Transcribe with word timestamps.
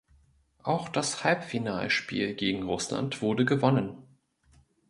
Auch 0.63 0.89
das 0.89 1.23
Halbfinalspiel 1.23 2.33
gegen 2.33 2.63
Russland 2.63 3.21
wurde 3.21 3.45
gewonnen. 3.45 3.97